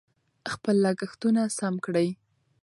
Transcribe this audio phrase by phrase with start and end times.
[0.53, 2.09] خپل لګښتونه سم کړئ.